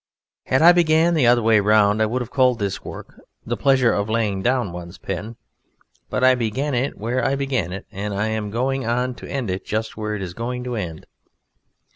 [0.47, 3.93] Had I begun the other way round, I would have called this Work, "The Pleasure
[3.93, 5.35] of laying down one's Pen."
[6.09, 9.51] But I began it where I began it, and I am going on to end
[9.51, 11.05] it just where it is going to end.